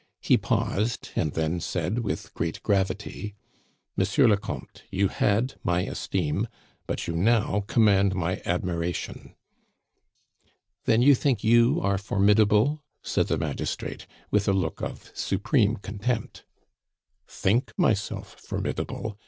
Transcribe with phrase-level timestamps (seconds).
[0.19, 3.35] He paused, and then said with great gravity:
[3.95, 6.47] "Monsieur le Comte, you had my esteem,
[6.87, 9.35] but you now command my admiration."
[10.85, 16.45] "Then you think you are formidable?" said the magistrate, with a look of supreme contempt.
[17.27, 19.19] "Think myself formidable?"